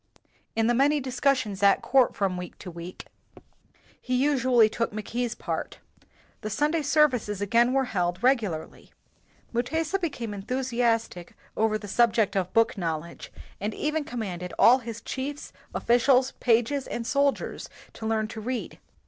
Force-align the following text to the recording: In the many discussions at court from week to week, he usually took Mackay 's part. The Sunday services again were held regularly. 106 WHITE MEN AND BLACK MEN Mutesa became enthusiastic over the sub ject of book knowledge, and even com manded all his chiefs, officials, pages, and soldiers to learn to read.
In 0.55 0.65
the 0.65 0.73
many 0.73 0.99
discussions 0.99 1.61
at 1.61 1.83
court 1.83 2.15
from 2.15 2.35
week 2.35 2.57
to 2.57 2.71
week, 2.71 3.05
he 4.01 4.15
usually 4.15 4.67
took 4.67 4.91
Mackay 4.91 5.27
's 5.27 5.35
part. 5.35 5.77
The 6.41 6.49
Sunday 6.49 6.81
services 6.81 7.39
again 7.39 7.71
were 7.71 7.83
held 7.83 8.23
regularly. 8.23 8.91
106 9.51 9.61
WHITE 9.61 9.69
MEN 9.69 9.69
AND 9.69 9.69
BLACK 9.69 9.69
MEN 9.69 9.87
Mutesa 9.91 10.01
became 10.01 10.33
enthusiastic 10.57 11.35
over 11.55 11.77
the 11.77 11.87
sub 11.87 12.13
ject 12.13 12.35
of 12.35 12.51
book 12.51 12.79
knowledge, 12.79 13.31
and 13.59 13.75
even 13.75 14.03
com 14.03 14.21
manded 14.21 14.53
all 14.57 14.79
his 14.79 15.01
chiefs, 15.01 15.53
officials, 15.75 16.31
pages, 16.39 16.87
and 16.87 17.05
soldiers 17.05 17.69
to 17.93 18.07
learn 18.07 18.27
to 18.29 18.41
read. 18.41 18.79